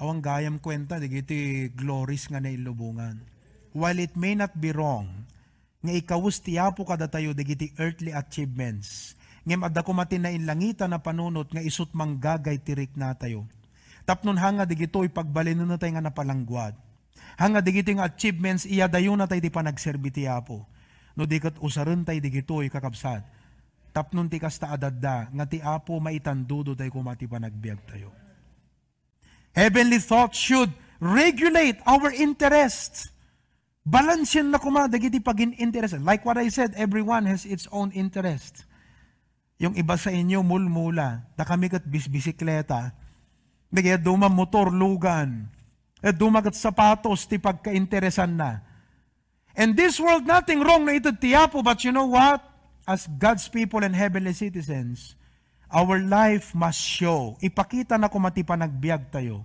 [0.00, 3.20] awang gayam kwenta, di giti glories nga na ilubungan.
[3.76, 5.28] While it may not be wrong,
[5.84, 9.12] nga ikawus tiyapo kada tayo digiti earthly achievements,
[9.44, 13.44] ngem adda ko matin na inlangita na panunot nga isut manggagay tirik na tayo.
[14.08, 16.85] Tapnon hanga digito'y pagbalino na tayo nga napalangguad.
[17.36, 20.64] Hanga digito nga achievements, iya dayo na tayo di pa nagserbi tiyapo.
[21.16, 22.20] No di kat usaran tayo
[22.72, 23.24] kakabsat.
[23.92, 28.12] Tapnon ti kasta adadda, nga ti apo maitandudo tayo kumati pa nagbiag tayo.
[29.56, 30.68] Heavenly thoughts should
[31.00, 33.08] regulate our interests.
[33.86, 35.96] Balansin na kuma, dagiti pagin interest.
[36.04, 38.68] Like what I said, everyone has its own interest.
[39.56, 41.24] Yung iba sa inyo, mulmula.
[41.32, 42.92] Da kami kat bisbisikleta.
[43.72, 45.48] Nagaya duma motor, lugan.
[46.04, 48.60] At dumagat sapatos, ti pagka-interesan na.
[49.56, 52.44] And this world, nothing wrong na ito tiyapo, but you know what?
[52.84, 55.16] As God's people and heavenly citizens,
[55.72, 57.34] Our life must show.
[57.42, 59.42] Ipakita na kumati pa nagbiag tayo.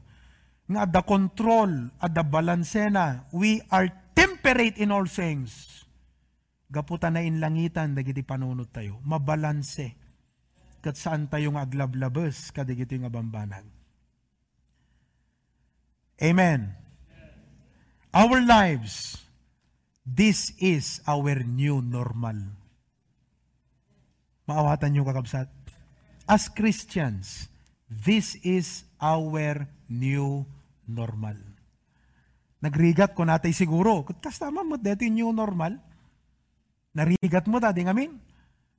[0.70, 5.82] Nga the control at the balansena, we are temperate in all things.
[6.70, 9.02] Gaputa na inlangitan, dagiti panunod tayo.
[9.04, 9.98] Mabalanse.
[10.80, 13.66] Kat saan tayo nga aglablabas, kadigito yung abambanag.
[16.22, 16.78] Amen.
[18.14, 19.18] Our lives,
[20.06, 22.38] this is our new normal.
[24.46, 25.50] Maawatan nyo kakabsat
[26.30, 27.50] as Christians,
[27.90, 30.46] this is our new
[30.86, 31.36] normal.
[32.62, 35.82] Nagrigat ko natay siguro, kas tama mo, dito new normal.
[36.94, 38.14] Narigat mo tadi ngamin.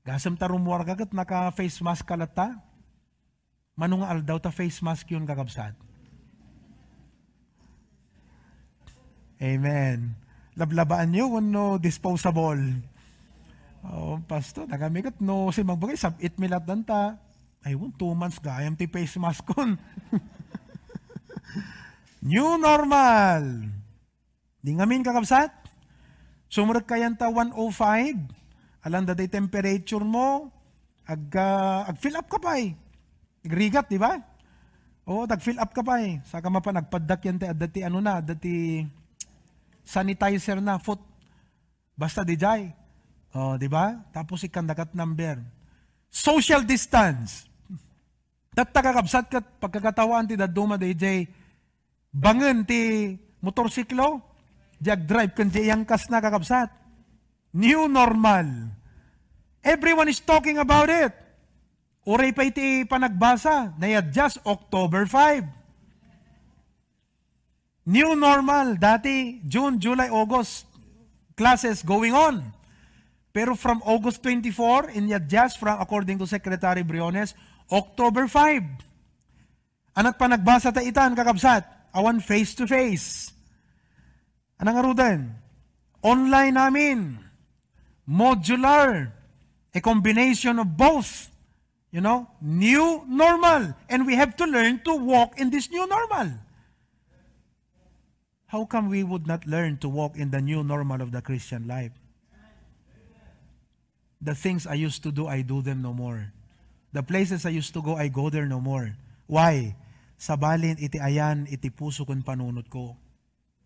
[0.06, 2.54] Gasam ta rumuar kagat naka face mask kalata.
[3.74, 5.74] Manong aldaw ta face mask yun kakabsat.
[9.42, 10.14] Amen.
[10.54, 12.78] Lablabaan nyo, no disposable.
[13.82, 17.18] Oh, pasto, nagamigat no, si magbagay, sabit milat danta.
[17.66, 19.74] Ay, won, two months gayam ti face mask kon.
[22.30, 23.66] New normal.
[24.62, 25.50] Di ngamin kakabsat.
[26.46, 27.58] Sumurag kayan ta 105.
[28.86, 30.46] Alam da temperature mo.
[31.02, 32.78] Ag, uh, ag fill up ka pa eh.
[33.42, 34.14] Agrigat, di ba?
[35.10, 36.22] Oo, tag fill up ka pa eh.
[36.22, 38.86] Saka pa nagpadak yan ti adati ano na, adati
[39.84, 41.02] sanitizer na foot.
[41.98, 42.72] Basta di jay.
[43.32, 44.00] Oh, di ba?
[44.12, 45.40] Tapos ikandakat number.
[46.12, 47.48] Social distance.
[48.52, 51.24] Tatakakabsat kat pagkakatawan ti daduma DJ,
[52.12, 54.20] bangen ti motorsiklo,
[54.76, 56.68] jag drive kan yang kas na kakabsat.
[57.56, 58.68] New normal.
[59.64, 61.16] Everyone is talking about it.
[62.04, 65.61] Uray pa iti panagbasa, na just October 5.
[67.86, 68.78] New normal.
[68.78, 70.66] Dati, June, July, August,
[71.36, 72.42] classes going on.
[73.32, 77.34] Pero from August 24, in just from, according to Secretary Briones,
[77.72, 79.96] October 5.
[79.96, 81.64] Anat pa nagbasa ta itan, kakabsat.
[81.92, 83.32] Awan face to face.
[84.60, 85.20] Anang arudan?
[86.00, 87.00] Online namin.
[88.08, 89.12] Modular.
[89.74, 91.28] A combination of both.
[91.92, 93.76] You know, new normal.
[93.88, 96.32] And we have to learn to walk in this new normal.
[98.52, 101.64] How come we would not learn to walk in the new normal of the Christian
[101.64, 101.96] life?
[104.20, 106.36] The things I used to do, I do them no more.
[106.92, 108.92] The places I used to go, I go there no more.
[109.24, 109.72] Why?
[110.20, 112.92] Sabalin iti ayan, iti puso kon panunot ko.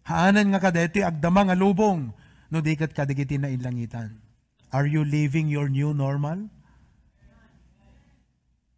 [0.07, 2.15] Haanan nga kadeti agdama nga lubong,
[2.55, 4.23] no dikat kadigiti na inlangitan.
[4.71, 6.47] Are you living your new normal?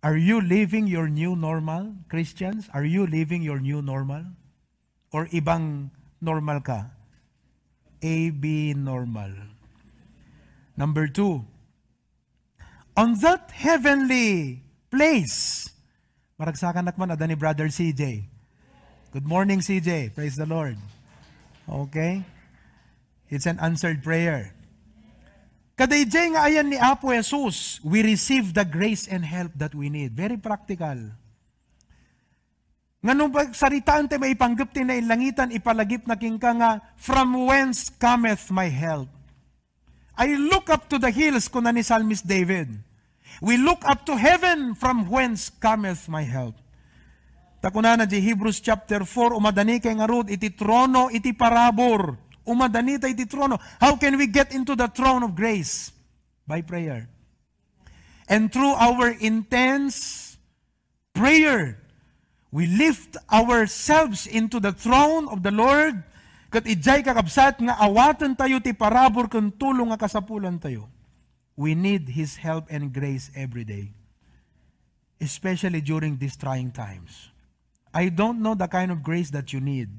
[0.01, 2.65] Are you living your new normal, Christians?
[2.73, 4.25] Are you living your new normal?
[5.13, 6.91] Or ibang normal ka?
[8.03, 9.35] AB normal.
[10.79, 11.43] Number two,
[12.95, 15.67] on that heavenly place,
[16.39, 18.27] maragsakan nakman ada ni Brother CJ.
[19.11, 20.15] Good morning, CJ.
[20.15, 20.79] Praise the Lord.
[21.67, 22.23] Okay?
[23.29, 24.55] It's an answered prayer.
[25.79, 30.11] Kadayjay nga ayan ni Apo Jesus, we receive the grace and help that we need.
[30.15, 31.15] Very practical.
[32.99, 37.47] Nga nung saritaan tayo may ipanggap ti na ilangitan, ipalagip na king ka nga, from
[37.47, 39.07] whence cometh my help?
[40.19, 42.75] I look up to the hills, kuna ni Psalmist David.
[43.39, 46.59] We look up to heaven, from whence cometh my help?
[47.63, 53.07] Takuna na di Hebrews chapter 4, umadani kay nga rod, iti trono, iti parabor, umadanita
[53.07, 53.63] iti trono.
[53.79, 55.95] How can we get into the throne of grace?
[56.51, 57.07] By prayer.
[58.27, 60.35] And through our intense
[61.15, 61.79] prayer,
[62.49, 66.01] we lift ourselves into the throne of the Lord,
[66.49, 70.89] kat ijay kakabsat nga awatan tayo ti parabor kung tulong nga kasapulan tayo.
[71.59, 73.93] We need His help and grace every day.
[75.19, 77.35] Especially during these trying times.
[77.93, 79.91] I don't know the kind of grace that you need.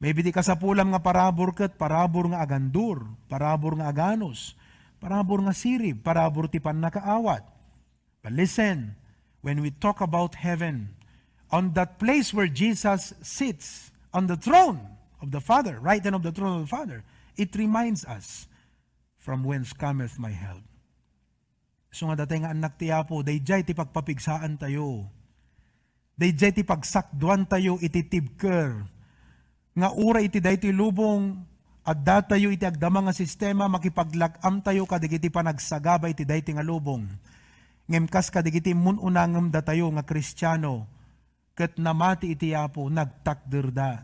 [0.00, 4.56] Maybe di kasapulam nga parabor kat, parabor nga agandur, parabor nga aganos,
[4.98, 7.44] parabor nga sirib, parabor ti pan nakaawat.
[8.24, 8.96] But listen,
[9.44, 10.96] when we talk about heaven,
[11.54, 14.82] on that place where Jesus sits on the throne
[15.22, 17.06] of the Father, right hand of the throne of the Father,
[17.38, 18.50] it reminds us,
[19.22, 20.66] from whence cometh my help.
[21.94, 25.06] So nga datay nga anak ti Apo, dayjay ti pagpapigsaan tayo.
[26.18, 28.74] Dayjay ti pagsakduan tayo iti tibker.
[29.78, 31.38] Nga ura iti dayti lubong,
[31.86, 37.06] at datayo iti agdama nga sistema, makipaglakam tayo kadigiti panagsagaba iti dayti nga lubong.
[37.86, 40.90] Ngemkas kadigiti mununangam datayo nga kristyano,
[41.54, 44.02] ket namati iti Apo, nagtakder da,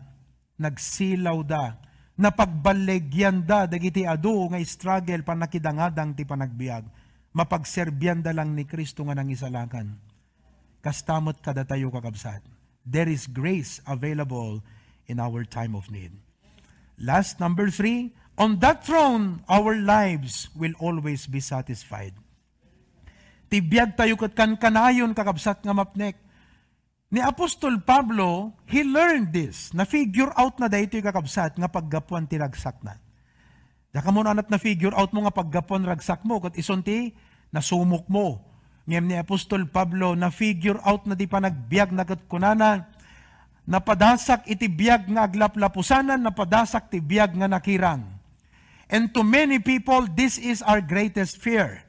[0.55, 1.75] nagsilaw da,
[2.15, 6.87] napagbalegyan da, dagiti adu nga struggle panakidangadang ti panagbiag,
[7.35, 9.99] mapagserbyan da lang ni Kristo nga nang isalakan.
[10.81, 12.41] Kastamot kada tayo kakabsat.
[12.81, 14.65] There is grace available
[15.05, 16.09] in our time of need.
[16.97, 22.13] Last, number three, on that throne, our lives will always be satisfied.
[23.51, 26.15] Tibiyag tayo kat kan kanayon kakabsat nga mapnek.
[27.11, 29.75] Ni Apostol Pablo, he learned this.
[29.75, 32.95] Na-figure out na dahito yung kakabsat nga paggapuan ti ragsak na.
[33.91, 37.11] Daka mo na na figure out mo nga paggapuan ragsak mo, kat isunti,
[37.51, 38.39] nasumok mo.
[38.87, 42.87] Ngem ni Apostol Pablo, na-figure out na di pa nagbiag na kat kunana,
[43.67, 48.07] napadasak iti biyag nga aglaplapusanan, napadasak ti biyag nga nakirang.
[48.87, 51.83] And to many people, this is our greatest fear.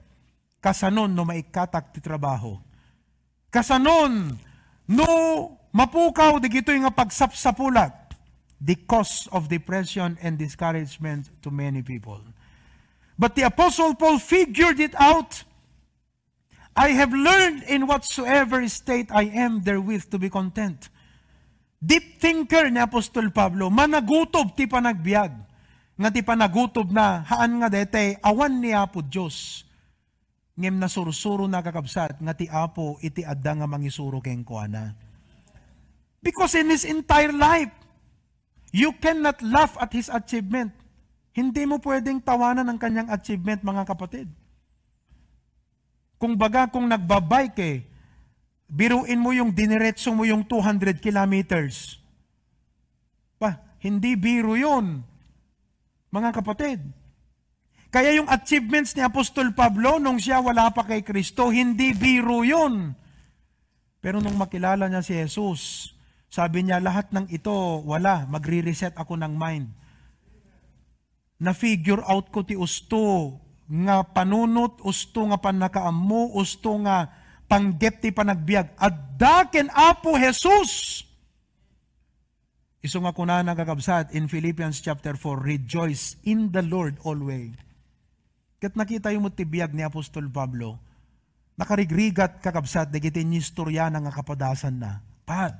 [0.58, 2.58] Kasanon no maikatak ti trabaho.
[3.50, 4.34] Kasanon
[4.92, 5.08] no
[5.72, 8.12] mapukaw di gito nga pagsapsapulat.
[8.62, 12.22] The cause of depression and discouragement to many people.
[13.18, 15.42] But the Apostle Paul figured it out.
[16.72, 20.88] I have learned in whatsoever state I am therewith to be content.
[21.82, 25.34] Deep thinker ni Apostol Pablo, managutob ti panagbiag.
[25.98, 29.66] Nga ti panagutob na, haan nga dete, awan ni Apo Diyos.
[30.52, 34.92] Ngem na sursuro na kakabsat, nga ti Apo iti adda nga mangisuro keng kuana.
[36.20, 37.72] Because in his entire life,
[38.70, 40.70] you cannot laugh at his achievement.
[41.32, 44.28] Hindi mo pwedeng tawanan ang kanyang achievement, mga kapatid.
[46.20, 47.82] Kung baga, kung nagbabike eh,
[48.68, 51.98] biruin mo yung diniretso mo yung 200 kilometers.
[53.40, 55.02] Pa, hindi biro yun.
[56.12, 57.01] Mga kapatid.
[57.92, 62.96] Kaya yung achievements ni Apostol Pablo nung siya wala pa kay Kristo, hindi biro yun.
[64.00, 65.92] Pero nung makilala niya si Jesus,
[66.32, 67.52] sabi niya, lahat ng ito,
[67.84, 69.68] wala, magre-reset ako ng mind.
[71.44, 73.36] Na-figure out ko ti usto,
[73.68, 77.12] nga panunot, usto nga panakaammo, usto nga
[77.44, 78.72] panggep ti panagbiag.
[78.80, 81.04] At daken apo Jesus.
[82.80, 87.52] Iso nga kuna ng kakabsat in Philippians chapter 4, rejoice in the Lord always.
[88.62, 90.78] Kat nakita yung mutibiyag ni Apostol Pablo,
[91.58, 95.02] nakarigrigat kakabsat, dagiti nistorya nga kapadasan na.
[95.26, 95.58] Pat,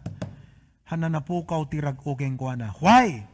[0.86, 2.70] hananapukaw tirag ukeng kuana.
[2.78, 3.32] Why?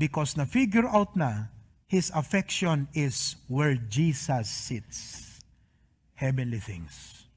[0.00, 1.52] because na figure out na
[1.84, 4.98] his affection is where Jesus sits.
[6.16, 7.28] Heavenly things.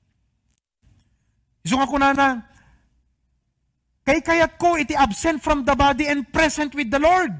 [1.63, 2.43] Iso nga kuna na,
[4.07, 7.31] kay kayat ko iti absent from the body and present with the Lord.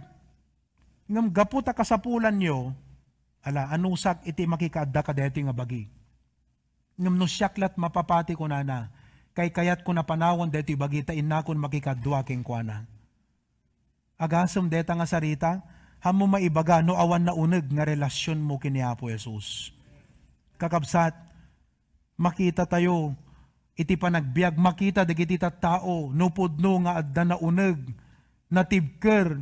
[1.08, 2.76] Ngam gaputa kasapulan nyo,
[3.44, 5.84] ala, anusak iti makikaadda ka deti nga bagi.
[6.96, 8.88] Ngam no siyaklat mapapati ko na na,
[9.36, 12.88] kay kayat ko na panawon deti bagi, tain na kun makikadwa king kuana.
[14.16, 15.60] Agasam deta nga sarita,
[16.00, 19.76] hamo maibaga no awan na uneg nga relasyon mo kini Apo Jesus.
[20.56, 21.12] Kakabsat,
[22.16, 23.18] makita tayo,
[23.76, 27.82] iti panagbiag, makita dagiti tao, no pudno nga adda na uneg,
[28.54, 29.42] natibker,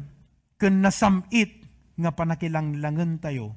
[0.58, 1.62] ken nasamit,
[2.00, 3.54] nga panakilanglangan tayo,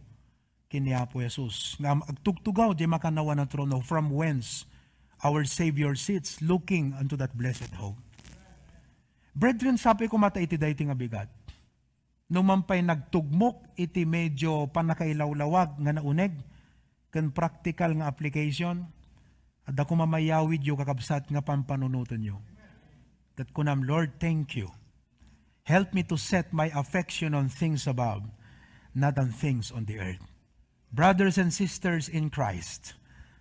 [0.74, 1.78] kini Apo Jesus.
[1.78, 4.66] Nga agtugtugaw, di makanawa na trono, from whence
[5.22, 7.94] our Savior sits, looking unto that blessed hope.
[9.30, 11.30] Brethren, sabi ko mata iti dayti nga bigat.
[12.26, 16.34] Numampay nagtugmok iti medyo panakailawlawag nga nauneg,
[17.14, 18.82] ken practical nga application,
[19.62, 22.42] at ako mamayawid yung kakabsat nga pampanunutan nyo.
[23.38, 24.74] That kunam, Lord, thank you.
[25.70, 28.26] Help me to set my affection on things above,
[28.90, 30.33] not on things on the earth.
[30.94, 32.94] Brothers and sisters in Christ,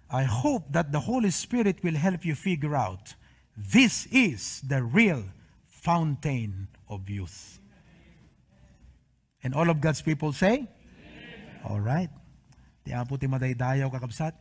[0.09, 3.13] I hope that the Holy Spirit will help you figure out
[3.53, 5.29] this is the real
[5.69, 7.61] fountain of youth.
[9.43, 10.65] And all of God's people say,
[11.63, 12.09] All right.
[12.83, 14.33] Di apo ti madaydayaw kakabsat.